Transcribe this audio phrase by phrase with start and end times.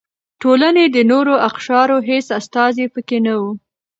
[0.41, 3.43] ټولنې د نورو اقشارو هېڅ استازي پکې نه و.